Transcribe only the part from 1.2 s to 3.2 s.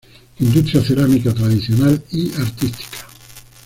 tradicional y artística.